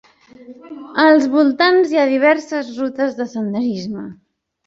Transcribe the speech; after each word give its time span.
Als 1.03 1.25
voltants 1.33 1.93
hi 1.95 1.99
ha 2.03 2.07
diverses 2.13 2.71
rutes 2.79 3.13
de 3.19 3.27
senderisme. 3.35 4.09